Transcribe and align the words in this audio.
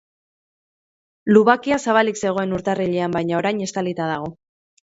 Lubakia 1.35 1.79
zabalik 1.87 2.19
zegoen 2.23 2.57
urtarrilean, 2.61 3.15
baina 3.19 3.39
orain 3.43 3.63
estalita 3.71 4.13
dago. 4.15 4.35